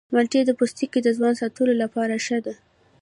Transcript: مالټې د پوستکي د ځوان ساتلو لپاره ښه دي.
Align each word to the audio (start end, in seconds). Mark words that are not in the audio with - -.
مالټې 0.13 0.41
د 0.45 0.51
پوستکي 0.59 0.99
د 1.03 1.09
ځوان 1.17 1.33
ساتلو 1.41 1.73
لپاره 1.83 2.13
ښه 2.25 2.37
دي. 2.45 2.55